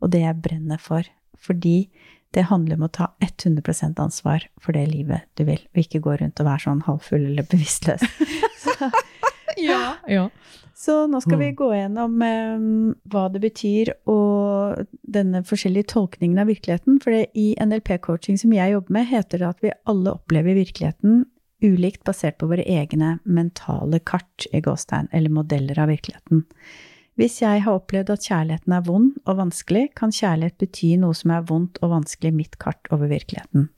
og 0.01 0.15
det 0.15 0.23
jeg 0.25 0.41
brenner 0.45 0.81
for. 0.81 1.05
Fordi 1.37 1.77
det 2.33 2.47
handler 2.49 2.79
om 2.79 2.87
å 2.87 2.93
ta 2.97 3.11
100% 3.21 4.01
ansvar 4.01 4.47
for 4.63 4.73
det 4.73 4.87
livet 4.89 5.29
du 5.37 5.45
vil, 5.45 5.61
og 5.61 5.83
ikke 5.83 6.01
gå 6.07 6.17
rundt 6.17 6.41
og 6.41 6.49
være 6.49 6.65
sånn 6.65 6.85
halvfull 6.87 7.27
eller 7.29 7.49
bevisstløs. 7.53 8.07
Så, 8.63 8.89
Ja, 9.73 9.97
ja. 10.09 10.29
så 10.75 11.07
nå 11.11 11.21
skal 11.23 11.39
vi 11.39 11.51
Mm. 11.53 11.57
gå 11.57 11.69
gjennom 11.75 12.23
eh, 12.23 12.95
hva 13.13 13.27
det 13.33 13.43
betyr 13.45 13.93
og 14.11 14.87
denne 15.03 15.43
forskjellige 15.47 15.93
tolkningen 15.95 16.39
av 16.43 16.49
virkeligheten. 16.51 17.01
For 17.03 17.11
det 17.15 17.29
i 17.35 17.55
NLP-coaching 17.61 18.39
som 18.41 18.53
jeg 18.53 18.73
jobber 18.73 18.93
med, 18.99 19.07
heter 19.13 19.39
det 19.39 19.49
at 19.49 19.63
vi 19.63 19.75
alle 19.87 20.17
opplever 20.17 20.55
virkeligheten 20.59 21.27
ulikt 21.63 22.03
basert 22.05 22.39
på 22.41 22.49
våre 22.51 22.65
egne 22.67 23.21
mentale 23.23 24.01
kart 24.03 24.49
i 24.53 24.61
gåstegn, 24.61 25.07
eller 25.13 25.31
modeller 25.31 25.79
av 25.79 25.93
virkeligheten. 25.93 26.43
Hvis 27.15 27.43
jeg 27.43 27.63
har 27.63 27.77
opplevd 27.77 28.11
at 28.11 28.25
kjærligheten 28.25 28.73
er 28.73 28.85
vond 28.87 29.13
og 29.29 29.37
vanskelig, 29.39 29.91
kan 29.95 30.11
kjærlighet 30.11 30.57
bety 30.59 30.97
noe 30.99 31.15
som 31.15 31.31
er 31.31 31.45
vondt 31.47 31.79
og 31.85 31.93
vanskelig 31.93 32.33
i 32.33 32.37
mitt 32.41 32.59
kart 32.59 32.89
over 32.91 33.07
virkeligheten. 33.07 33.69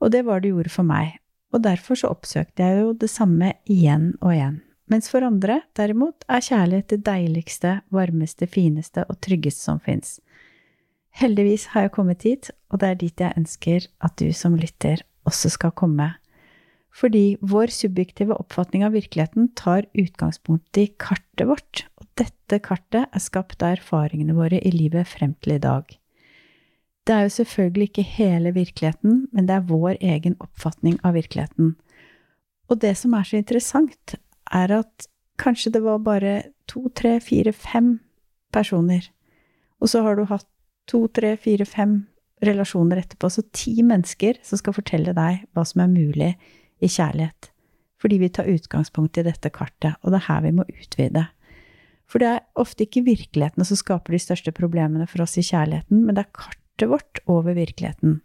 Og 0.00 0.10
det 0.12 0.24
var 0.26 0.40
det 0.40 0.50
gjorde 0.50 0.72
for 0.74 0.82
meg, 0.84 1.16
og 1.54 1.62
derfor 1.64 1.94
så 1.96 2.10
oppsøkte 2.10 2.66
jeg 2.66 2.82
jo 2.82 2.92
det 2.92 3.08
samme 3.10 3.52
igjen 3.70 4.16
og 4.20 4.34
igjen. 4.34 4.60
Mens 4.90 5.06
for 5.10 5.22
andre, 5.22 5.60
derimot, 5.78 6.24
er 6.26 6.42
kjærlighet 6.42 6.88
det 6.90 7.04
deiligste, 7.06 7.76
varmeste, 7.94 8.48
fineste 8.50 9.04
og 9.06 9.20
tryggeste 9.22 9.62
som 9.62 9.78
fins. 9.82 10.18
Heldigvis 11.14 11.68
har 11.74 11.86
jeg 11.86 11.94
kommet 11.94 12.24
dit, 12.26 12.50
og 12.70 12.82
det 12.82 12.88
er 12.88 12.98
dit 12.98 13.22
jeg 13.22 13.38
ønsker 13.38 13.86
at 14.02 14.16
du 14.18 14.32
som 14.34 14.58
lytter 14.58 15.04
også 15.28 15.52
skal 15.54 15.74
komme 15.76 16.12
fordi 16.90 17.38
vår 17.40 17.70
subjektive 17.74 18.34
oppfatning 18.34 18.84
av 18.86 18.94
virkeligheten 18.96 19.50
tar 19.58 19.86
utgangspunkt 19.98 20.78
i 20.80 20.88
kartet 21.00 21.46
vårt, 21.48 21.84
og 22.00 22.08
dette 22.18 22.60
kartet 22.64 23.06
er 23.06 23.22
skapt 23.22 23.62
av 23.62 23.76
erfaringene 23.78 24.34
våre 24.36 24.58
i 24.58 24.72
livet 24.74 25.08
frem 25.08 25.36
til 25.40 25.56
i 25.56 25.62
dag. 25.62 25.86
Det 27.06 27.14
er 27.14 27.26
jo 27.26 27.36
selvfølgelig 27.38 27.88
ikke 27.88 28.06
hele 28.18 28.52
virkeligheten, 28.54 29.22
men 29.32 29.46
det 29.46 29.56
er 29.56 29.70
vår 29.70 30.00
egen 30.02 30.36
oppfatning 30.42 30.98
av 31.06 31.16
virkeligheten. 31.16 31.76
Og 32.70 32.82
det 32.82 32.96
som 32.98 33.14
er 33.14 33.26
så 33.26 33.38
interessant, 33.40 34.18
er 34.54 34.72
at 34.80 35.08
kanskje 35.40 35.72
det 35.76 35.82
var 35.84 36.02
bare 36.04 36.34
to, 36.70 36.88
tre, 36.94 37.18
fire, 37.24 37.52
fem 37.52 37.98
personer, 38.52 39.06
og 39.80 39.88
så 39.88 40.02
har 40.04 40.18
du 40.18 40.26
hatt 40.28 40.48
to, 40.90 41.06
tre, 41.14 41.36
fire, 41.40 41.64
fem 41.68 42.02
relasjoner 42.44 43.02
etterpå, 43.02 43.30
så 43.30 43.44
ti 43.54 43.80
mennesker 43.86 44.40
som 44.46 44.60
skal 44.60 44.76
fortelle 44.76 45.14
deg 45.16 45.44
hva 45.54 45.64
som 45.68 45.84
er 45.84 45.92
mulig 45.92 46.30
i 46.80 46.88
kjærlighet, 46.88 47.50
fordi 48.00 48.20
vi 48.22 48.30
tar 48.32 48.48
utgangspunkt 48.50 49.20
i 49.20 49.26
dette 49.26 49.52
kartet, 49.52 49.96
og 50.00 50.12
det 50.12 50.22
er 50.22 50.28
her 50.28 50.44
vi 50.46 50.54
må 50.56 50.66
utvide. 50.68 51.26
For 52.10 52.22
det 52.22 52.30
er 52.32 52.46
ofte 52.58 52.86
ikke 52.86 53.06
virkeligheten 53.06 53.66
som 53.66 53.78
skaper 53.78 54.16
de 54.16 54.22
største 54.22 54.52
problemene 54.56 55.06
for 55.06 55.22
oss 55.22 55.36
i 55.38 55.46
kjærligheten, 55.46 56.02
men 56.06 56.16
det 56.16 56.24
er 56.24 56.38
kartet 56.40 56.90
vårt 56.90 57.20
over 57.30 57.54
virkeligheten. 57.54 58.18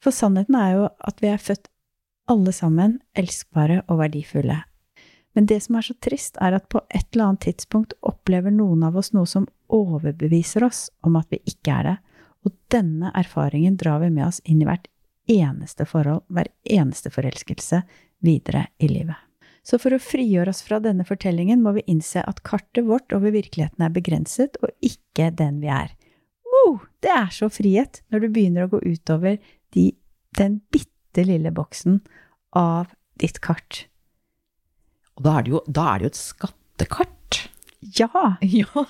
For 0.00 0.12
sannheten 0.12 0.56
er 0.58 0.74
jo 0.76 0.88
at 1.06 1.22
vi 1.22 1.30
er 1.30 1.40
født 1.40 1.70
alle 2.30 2.52
sammen 2.54 2.98
elskbare 3.18 3.80
og 3.88 4.02
verdifulle. 4.02 4.60
Men 5.34 5.46
det 5.46 5.60
som 5.62 5.78
er 5.78 5.86
så 5.86 5.94
trist, 6.02 6.38
er 6.42 6.56
at 6.58 6.68
på 6.72 6.82
et 6.88 7.06
eller 7.12 7.30
annet 7.30 7.46
tidspunkt 7.46 7.94
opplever 8.06 8.50
noen 8.54 8.82
av 8.86 8.96
oss 8.98 9.12
noe 9.14 9.28
som 9.30 9.46
overbeviser 9.70 10.64
oss 10.66 10.88
om 11.06 11.18
at 11.20 11.30
vi 11.30 11.38
ikke 11.46 11.74
er 11.74 11.86
det, 11.86 11.96
og 12.46 12.56
denne 12.72 13.12
erfaringen 13.14 13.76
drar 13.78 14.00
vi 14.02 14.10
med 14.10 14.26
oss 14.26 14.40
inn 14.44 14.62
i 14.62 14.68
hvert 14.68 14.88
eneste 15.30 15.86
forhold, 15.86 16.24
hver 16.26 16.50
eneste 16.64 17.12
forelskelse 17.14 17.82
videre 18.24 18.66
i 18.82 18.88
livet. 18.90 19.18
Så 19.62 19.78
for 19.78 19.94
å 19.94 20.02
frigjøre 20.02 20.50
oss 20.50 20.62
fra 20.64 20.80
denne 20.82 21.04
fortellingen 21.06 21.60
må 21.62 21.74
vi 21.76 21.84
innse 21.92 22.22
at 22.26 22.40
kartet 22.46 22.86
vårt 22.88 23.12
over 23.14 23.34
virkeligheten 23.34 23.84
er 23.84 23.92
begrenset, 23.94 24.56
og 24.64 24.72
ikke 24.82 25.30
den 25.36 25.60
vi 25.62 25.70
er. 25.70 25.92
Oh, 26.64 26.80
det 27.04 27.12
er 27.12 27.28
så 27.34 27.50
frihet 27.52 28.00
når 28.10 28.24
du 28.24 28.28
begynner 28.32 28.66
å 28.66 28.72
gå 28.72 28.80
utover 28.82 29.36
de, 29.76 29.90
den 30.38 30.58
bitte 30.72 31.26
lille 31.28 31.52
boksen 31.54 32.00
av 32.56 32.90
ditt 33.20 33.38
kart. 33.44 33.84
Og 35.20 35.26
da 35.26 35.36
er 35.36 35.44
det 35.44 35.52
jo, 35.52 35.60
er 35.68 36.00
det 36.00 36.06
jo 36.06 36.10
et 36.14 36.22
skattekart. 36.24 37.40
Ja! 37.98 38.08
Ja. 38.40 38.86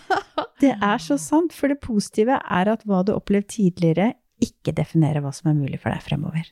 Det 0.60 0.76
er 0.76 1.00
så 1.02 1.16
sant, 1.18 1.54
for 1.56 1.72
det 1.72 1.80
positive 1.82 2.36
er 2.38 2.68
at 2.70 2.82
hva 2.84 3.00
du 3.02 3.14
har 3.14 3.18
opplevd 3.18 3.48
tidligere, 3.48 4.12
ikke 4.44 4.74
definerer 4.76 5.24
hva 5.24 5.32
som 5.34 5.50
er 5.50 5.56
mulig 5.56 5.80
for 5.80 5.90
deg 5.90 6.04
fremover. 6.04 6.44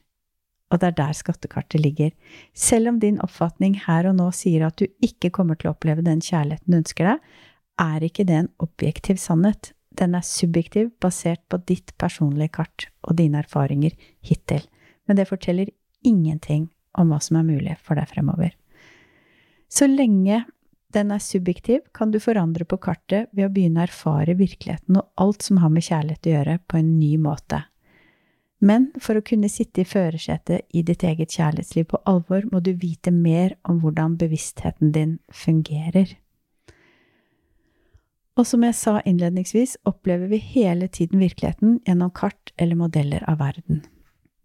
Og 0.73 0.81
det 0.81 0.89
er 0.89 0.97
der 0.97 1.17
skattekartet 1.17 1.81
ligger. 1.81 2.11
Selv 2.57 2.91
om 2.91 2.99
din 3.01 3.21
oppfatning 3.25 3.77
her 3.87 4.09
og 4.11 4.17
nå 4.19 4.31
sier 4.37 4.67
at 4.67 4.81
du 4.81 4.89
ikke 5.05 5.31
kommer 5.31 5.61
til 5.61 5.71
å 5.71 5.75
oppleve 5.77 6.03
den 6.05 6.25
kjærligheten 6.25 6.73
du 6.73 6.81
ønsker 6.81 7.13
deg, 7.13 7.29
er 7.85 8.07
ikke 8.09 8.27
det 8.27 8.39
en 8.43 8.53
objektiv 8.65 9.21
sannhet. 9.23 9.73
Den 9.99 10.17
er 10.19 10.27
subjektiv, 10.27 10.91
basert 11.01 11.45
på 11.53 11.61
ditt 11.69 11.95
personlige 12.01 12.57
kart 12.59 12.89
og 13.07 13.21
dine 13.21 13.45
erfaringer 13.45 13.95
hittil. 14.25 14.65
Men 15.07 15.21
det 15.21 15.29
forteller 15.31 15.71
ingenting 16.07 16.71
om 16.99 17.13
hva 17.13 17.21
som 17.23 17.39
er 17.39 17.47
mulig 17.47 17.79
for 17.85 18.01
deg 18.01 18.11
fremover. 18.11 18.57
Så 19.69 19.87
lenge 19.87 20.45
den 20.95 21.11
er 21.13 21.21
subjektiv, 21.21 21.83
kan 21.93 22.11
du 22.11 22.19
forandre 22.21 22.65
på 22.65 22.79
kartet 22.81 23.29
ved 23.37 23.45
å 23.47 23.53
begynne 23.53 23.83
å 23.83 23.89
erfare 23.89 24.37
virkeligheten 24.39 24.97
og 24.97 25.11
alt 25.21 25.45
som 25.45 25.61
har 25.61 25.73
med 25.73 25.85
kjærlighet 25.85 26.29
å 26.29 26.33
gjøre, 26.33 26.55
på 26.65 26.79
en 26.81 26.95
ny 26.97 27.17
måte. 27.21 27.61
Men 28.65 28.89
for 28.99 29.19
å 29.19 29.23
kunne 29.23 29.51
sitte 29.53 29.85
i 29.85 29.87
førersetet 29.87 30.65
i 30.75 30.83
ditt 30.83 31.05
eget 31.07 31.37
kjærlighetsliv 31.37 31.91
på 31.93 32.01
alvor, 32.11 32.49
må 32.51 32.63
du 32.65 32.73
vite 32.73 33.13
mer 33.15 33.55
om 33.69 33.83
hvordan 33.83 34.17
bevisstheten 34.19 34.91
din 34.97 35.19
fungerer. 35.31 36.17
Og 38.39 38.47
som 38.47 38.65
jeg 38.65 38.75
sa 38.79 38.99
innledningsvis, 39.03 39.77
opplever 39.87 40.31
vi 40.31 40.41
hele 40.55 40.89
tiden 40.89 41.21
virkeligheten 41.23 41.79
gjennom 41.87 42.11
kart 42.15 42.53
eller 42.57 42.79
modeller 42.79 43.25
av 43.31 43.41
verden. 43.43 43.85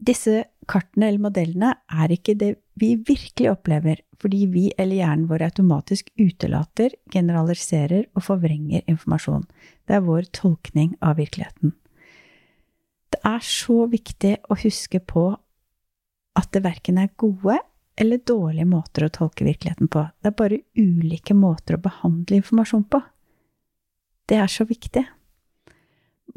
Disse 0.04 0.44
kartene 0.68 1.08
eller 1.08 1.22
modellene 1.24 1.76
er 1.88 2.14
ikke 2.14 2.36
det 2.38 2.56
vi 2.80 2.96
virkelig 2.98 3.52
opplever, 3.54 4.02
fordi 4.24 4.46
vi 4.48 4.70
eller 4.80 5.02
hjernen 5.02 5.28
vår 5.28 5.44
automatisk 5.50 6.10
utelater, 6.16 6.96
generaliserer 7.12 8.08
og 8.16 8.24
forvrenger 8.30 8.86
informasjon. 8.88 9.44
Det 9.84 9.98
er 9.98 10.06
vår 10.06 10.30
tolkning 10.32 10.94
av 11.04 11.20
virkeligheten. 11.20 11.74
Det 13.12 13.20
er 13.28 13.44
så 13.46 13.84
viktig 13.92 14.38
å 14.50 14.58
huske 14.64 15.04
på 15.04 15.28
at 16.40 16.50
det 16.56 16.64
verken 16.64 16.98
er 16.98 17.12
gode 17.20 17.60
eller 18.00 18.24
dårlige 18.26 18.66
måter 18.66 19.06
å 19.06 19.12
tolke 19.14 19.46
virkeligheten 19.46 19.92
på. 19.92 20.08
Det 20.24 20.32
er 20.32 20.40
bare 20.40 20.64
ulike 20.80 21.36
måter 21.38 21.78
å 21.78 21.84
behandle 21.84 22.40
informasjon 22.40 22.88
på. 22.90 23.04
Det 24.32 24.40
er 24.40 24.50
så 24.50 24.66
viktig. 24.66 25.04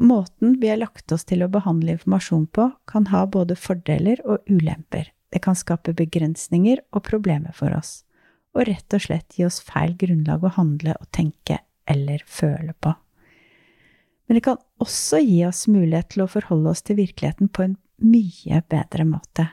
Måten 0.03 0.59
vi 0.61 0.69
har 0.69 0.77
lagt 0.77 1.11
oss 1.15 1.25
til 1.25 1.41
å 1.41 1.49
behandle 1.49 1.95
informasjon 1.95 2.45
på, 2.53 2.69
kan 2.85 3.07
ha 3.09 3.23
både 3.25 3.55
fordeler 3.57 4.21
og 4.27 4.43
ulemper. 4.51 5.09
Det 5.33 5.41
kan 5.43 5.57
skape 5.59 5.93
begrensninger 5.97 6.81
og 6.95 7.03
problemer 7.07 7.55
for 7.55 7.73
oss, 7.75 8.03
og 8.55 8.67
rett 8.69 8.95
og 8.95 9.03
slett 9.03 9.35
gi 9.37 9.45
oss 9.47 9.59
feil 9.63 9.97
grunnlag 9.99 10.45
å 10.45 10.53
handle 10.55 10.95
og 10.97 11.09
tenke 11.15 11.59
eller 11.87 12.23
føle 12.25 12.73
på. 12.79 12.93
Men 14.27 14.39
det 14.39 14.43
kan 14.43 14.59
også 14.83 15.21
gi 15.23 15.41
oss 15.47 15.67
mulighet 15.71 16.11
til 16.13 16.25
å 16.25 16.31
forholde 16.31 16.73
oss 16.73 16.83
til 16.83 16.99
virkeligheten 16.99 17.51
på 17.51 17.63
en 17.63 17.77
mye 18.03 18.61
bedre 18.69 19.05
måte. 19.07 19.47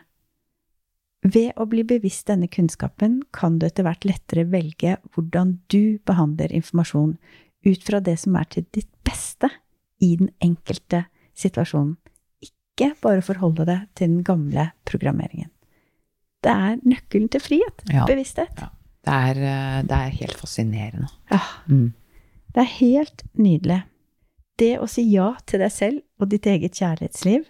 Ved 1.24 1.54
å 1.56 1.64
bli 1.70 1.86
bevisst 1.88 2.28
denne 2.28 2.50
kunnskapen 2.52 3.22
kan 3.32 3.56
du 3.58 3.64
etter 3.68 3.86
hvert 3.86 4.04
lettere 4.04 4.44
velge 4.50 4.98
hvordan 5.14 5.56
du 5.72 5.96
behandler 6.04 6.52
informasjon 6.52 7.14
ut 7.64 7.86
fra 7.86 8.02
det 8.04 8.18
som 8.20 8.36
er 8.36 8.50
til 8.52 8.66
ditt 8.76 8.90
beste 9.06 9.48
i 10.04 10.12
den 10.20 10.28
enkelte 10.44 11.06
situasjonen, 11.38 11.96
ikke 12.44 12.92
bare 13.00 13.24
forholde 13.24 13.64
deg 13.68 13.88
til 13.96 14.10
den 14.10 14.26
gamle 14.26 14.68
programmeringen. 14.84 15.53
Det 16.44 16.52
er 16.52 16.78
nøkkelen 16.84 17.30
til 17.32 17.42
frihet. 17.42 17.84
Ja. 17.90 18.04
Bevissthet. 18.08 18.60
Ja. 18.60 18.70
Det, 19.04 19.14
er, 19.14 19.40
eh, 19.48 19.80
det, 19.84 19.98
er, 19.98 20.14
helt 20.20 20.38
fascinerende. 20.40 21.08
Ja. 21.32 21.40
Mm. 21.66 21.90
Det 22.54 22.62
er 22.62 22.72
helt 22.78 23.24
nydelig 23.34 23.82
det 24.60 24.74
å 24.78 24.86
si 24.90 25.04
ja 25.10 25.32
til 25.48 25.62
deg 25.64 25.72
selv 25.74 26.22
og 26.22 26.30
ditt 26.30 26.46
eget 26.46 26.78
kjærlighetsliv, 26.78 27.46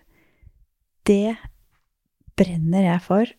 det 1.05 1.37
brenner 2.39 2.87
jeg 2.87 3.03
for, 3.05 3.33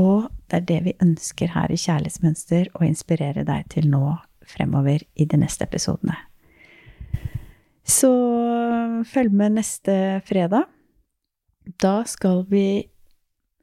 og 0.00 0.30
det 0.48 0.60
er 0.62 0.68
det 0.70 0.78
vi 0.86 0.98
ønsker 1.04 1.52
her 1.52 1.72
i 1.72 1.76
Kjærlighetsmønster 1.76 2.70
å 2.78 2.86
inspirere 2.86 3.44
deg 3.44 3.66
til 3.74 3.90
nå 3.92 4.16
fremover 4.48 5.04
i 5.20 5.26
de 5.28 5.38
neste 5.38 5.66
episodene. 5.68 6.16
Så 7.84 8.08
følg 9.10 9.36
med 9.36 9.58
neste 9.58 9.94
fredag. 10.24 10.64
Da 11.82 12.00
skal 12.08 12.46
vi 12.48 12.88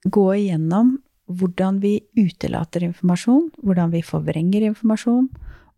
gå 0.05 0.25
igjennom 0.35 0.97
hvordan 1.29 1.77
vi 1.83 1.99
utelater 2.17 2.83
informasjon, 2.87 3.51
hvordan 3.61 3.91
vi 3.93 4.01
forvrenger 4.05 4.65
informasjon, 4.71 5.29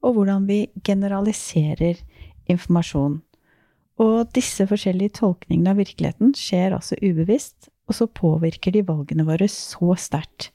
og 0.01 0.15
hvordan 0.15 0.47
vi 0.47 0.63
generaliserer 0.85 1.99
informasjon. 2.49 3.19
Og 4.01 4.31
disse 4.33 4.65
forskjellige 4.69 5.17
tolkningene 5.19 5.73
av 5.73 5.81
virkeligheten 5.81 6.33
skjer 6.37 6.77
altså 6.77 6.97
ubevisst, 7.03 7.69
og 7.89 7.97
så 7.97 8.07
påvirker 8.07 8.73
de 8.73 8.85
valgene 8.87 9.25
våre 9.27 9.49
så 9.51 9.93
sterkt. 9.99 10.49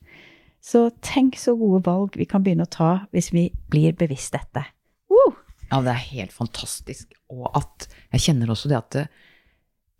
Så 0.64 0.88
tenk 1.04 1.36
så 1.38 1.54
gode 1.58 1.84
valg 1.86 2.16
vi 2.18 2.26
kan 2.26 2.42
begynne 2.42 2.66
å 2.66 2.72
ta 2.72 2.90
hvis 3.14 3.30
vi 3.34 3.50
blir 3.70 3.94
bevisst 3.98 4.34
dette. 4.34 4.64
Uh! 5.12 5.36
Ja, 5.68 5.82
det 5.84 5.92
er 5.92 6.06
helt 6.16 6.34
fantastisk. 6.34 7.12
Og 7.30 7.50
at 7.54 7.86
jeg 8.14 8.24
kjenner 8.28 8.50
også 8.50 8.70
det 8.72 8.78
at 8.80 8.90
det, 8.96 9.04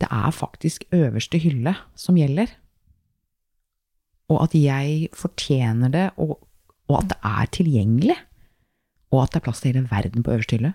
det 0.03 0.09
er 0.11 0.35
faktisk 0.35 0.89
øverste 0.97 1.39
hylle 1.43 1.77
som 1.99 2.19
gjelder. 2.19 2.51
Og 4.33 4.43
at 4.43 4.57
jeg 4.59 5.11
fortjener 5.15 5.93
det, 5.93 6.07
og, 6.17 6.41
og 6.91 6.99
at 7.03 7.13
det 7.13 7.19
er 7.31 7.53
tilgjengelig. 7.55 8.19
Og 9.15 9.23
at 9.23 9.33
det 9.33 9.41
er 9.41 9.47
plass 9.47 9.63
til 9.63 9.73
hele 9.73 9.89
verden 9.91 10.27
på 10.27 10.35
øverste 10.35 10.59
hylle. 10.59 10.73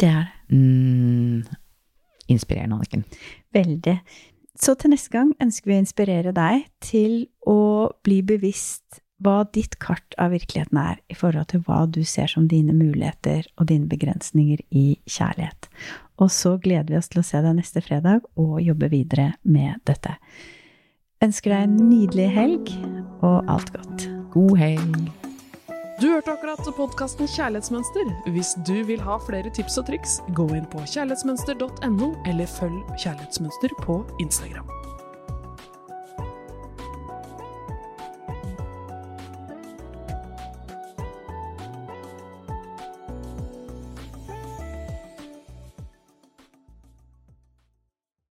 Det 0.00 0.08
er 0.08 0.24
det. 0.48 0.56
Mm, 0.56 1.44
inspirerende, 2.32 2.76
Anniken. 2.76 3.04
Veldig. 3.52 3.98
Så 4.60 4.74
til 4.74 4.92
neste 4.92 5.12
gang 5.12 5.34
ønsker 5.40 5.70
vi 5.70 5.76
å 5.76 5.82
inspirere 5.84 6.32
deg 6.36 6.66
til 6.84 7.22
å 7.48 7.88
bli 8.04 8.20
bevisst 8.26 9.00
hva 9.20 9.42
ditt 9.52 9.76
kart 9.80 10.16
av 10.20 10.32
virkeligheten 10.32 10.78
er 10.80 11.00
i 11.12 11.16
forhold 11.16 11.50
til 11.52 11.62
hva 11.66 11.82
du 11.92 12.00
ser 12.08 12.30
som 12.32 12.46
dine 12.48 12.72
muligheter 12.76 13.44
og 13.60 13.68
dine 13.68 13.88
begrensninger 13.88 14.62
i 14.72 14.94
kjærlighet. 15.04 15.68
Og 16.20 16.32
så 16.32 16.54
gleder 16.60 16.88
vi 16.88 16.98
oss 17.00 17.10
til 17.12 17.20
å 17.22 17.26
se 17.26 17.40
deg 17.44 17.56
neste 17.56 17.82
fredag 17.84 18.24
og 18.40 18.60
jobbe 18.64 18.90
videre 18.92 19.34
med 19.42 19.80
dette. 19.88 20.16
Ønsker 21.20 21.52
deg 21.52 21.66
en 21.66 21.72
nydelig 21.90 22.30
helg 22.32 22.70
og 23.20 23.50
alt 23.52 23.68
godt. 23.74 24.06
God 24.32 24.54
helg! 24.56 24.94
Du 26.00 26.06
hørte 26.08 26.32
akkurat 26.32 26.70
podkasten 26.78 27.28
Kjærlighetsmønster. 27.28 28.08
Hvis 28.32 28.54
du 28.64 28.78
vil 28.88 29.02
ha 29.04 29.18
flere 29.26 29.52
tips 29.52 29.76
og 29.82 29.90
triks, 29.90 30.14
gå 30.32 30.46
inn 30.56 30.64
på 30.72 30.80
kjærlighetsmønster.no, 30.80 32.08
eller 32.24 32.48
følg 32.48 32.80
Kjærlighetsmønster 32.96 33.76
på 33.84 34.00
Instagram. 34.24 34.72